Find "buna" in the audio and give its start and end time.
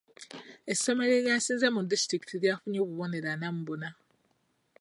3.67-3.89